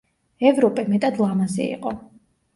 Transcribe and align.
ევროპე 0.51 0.85
მეტად 0.95 1.21
ლამაზი 1.25 1.63
იყო. 1.77 1.95